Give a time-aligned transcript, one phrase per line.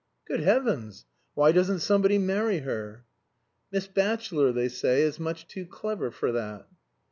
[0.25, 1.05] "Good heavens!
[1.35, 3.05] Why doesn't somebody marry her?"
[3.71, 6.67] "Miss Batchelor, they say, is much too clever for that."